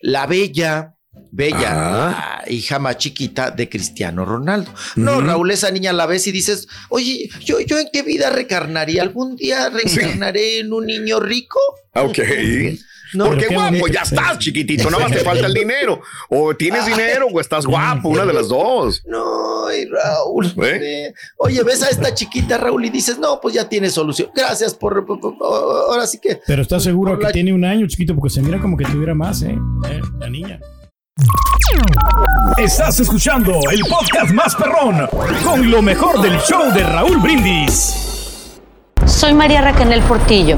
La 0.02 0.26
bella, 0.26 0.96
bella, 1.32 1.60
la 1.74 2.44
hija 2.48 2.80
más 2.80 2.98
chiquita 2.98 3.52
de 3.52 3.70
Cristiano 3.70 4.26
Ronaldo. 4.26 4.74
No. 4.96 5.22
Raúl, 5.22 5.52
esa 5.52 5.72
niña 5.72 5.94
la 5.94 6.06
ves 6.06 6.26
y 6.28 6.32
dices, 6.32 6.68
oye, 6.90 7.30
¿yo, 7.42 7.60
yo 7.60 7.78
en 7.78 7.88
qué 7.92 8.02
vida 8.02 8.30
recarnaría? 8.30 9.02
¿Algún 9.04 9.36
día 9.36 9.70
reencarnaré 9.70 10.60
en 10.60 10.74
un 10.74 10.86
niño 10.86 11.20
rico? 11.20 11.60
Ah, 11.94 12.04
Ok. 12.04 12.20
No, 13.14 13.26
Porque 13.26 13.48
guapo, 13.48 13.70
bonito. 13.72 13.88
ya 13.88 14.02
estás 14.02 14.40
chiquitito, 14.40 14.90
nada 14.90 15.04
más 15.04 15.12
te 15.12 15.20
falta 15.24 15.46
el 15.48 15.54
dinero. 15.54 16.02
O 16.30 16.56
tienes 16.56 16.86
dinero 16.86 17.28
o 17.32 17.40
estás 17.42 17.66
guapo, 17.66 18.10
una 18.10 18.26
de 18.26 18.34
las 18.34 18.48
dos. 18.48 19.02
No, 19.06 19.66
Raúl. 19.92 20.46
¿Eh? 20.64 20.80
eh, 21.08 21.14
Oye, 21.38 21.64
ves 21.64 21.82
a 21.84 21.90
esta 21.90 22.14
chiquita, 22.14 22.58
Raúl, 22.58 22.86
y 22.86 22.90
dices, 22.90 23.18
no, 23.20 23.40
pues 23.42 23.54
ya 23.54 23.68
tiene 23.68 23.90
solución. 23.90 24.30
Gracias 24.36 24.74
por. 24.74 25.06
por- 25.06 25.20
por- 25.20 25.36
ahora 25.90 26.06
sí 26.08 26.20
que. 26.20 26.40
Pero 26.46 26.62
estás 26.62 26.84
seguro 26.84 27.18
que 27.18 27.26
la- 27.26 27.32
tiene 27.32 27.54
un 27.54 27.64
año, 27.66 27.88
chiquito, 27.88 28.14
porque 28.16 28.30
se 28.34 28.42
mira 28.42 28.60
como 28.60 28.76
que 28.78 28.86
tuviera 28.86 29.14
más, 29.14 29.42
¿eh? 29.44 29.58
Eh, 29.90 30.02
La 30.20 30.30
niña. 30.30 30.60
Estás 32.58 33.00
escuchando 33.00 33.60
el 33.72 33.82
podcast 33.82 34.32
más 34.34 34.56
perrón 34.56 35.08
con 35.44 35.70
lo 35.70 35.82
mejor 35.82 36.22
del 36.22 36.38
show 36.40 36.72
de 36.74 36.84
Raúl 36.84 37.18
Brindis. 37.18 37.96
Soy 39.06 39.34
María 39.34 39.62
Raquel 39.62 40.02
Portillo. 40.04 40.58